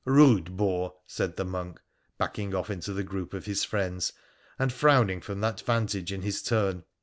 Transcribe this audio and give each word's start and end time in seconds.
'Rude 0.03 0.57
boar!' 0.57 0.95
said 1.05 1.35
the 1.37 1.45
monk, 1.45 1.79
backing 2.17 2.55
off 2.55 2.71
into 2.71 2.91
the 2.91 3.03
group 3.03 3.35
of 3.35 3.45
his 3.45 3.63
friends, 3.63 4.13
and 4.57 4.73
frowning 4.73 5.21
from 5.21 5.41
that 5.41 5.61
vantage 5.61 6.11
in 6.11 6.23
his 6.23 6.41
turn. 6.41 6.85